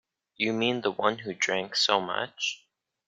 [0.35, 2.65] You mean the one who drank so much?